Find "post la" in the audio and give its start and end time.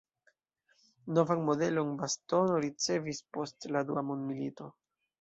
3.39-3.89